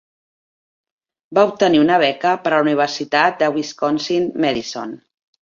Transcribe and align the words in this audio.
Va 1.37 1.43
obtenir 1.49 1.81
una 1.81 1.99
beca 2.05 2.31
per 2.47 2.51
a 2.51 2.55
la 2.55 2.65
Universitat 2.67 3.39
de 3.43 3.53
Wisconsin-Madison. 3.59 4.99